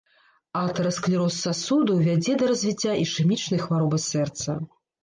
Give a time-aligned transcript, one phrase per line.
[0.61, 4.61] Атэрасклероз сасудаў вядзе да развіцця ішэмічнай хваробы сэрца.